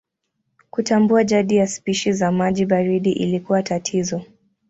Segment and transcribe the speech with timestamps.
[0.69, 4.21] Kutambua jadi ya spishi za maji baridi ilikuwa tatizo.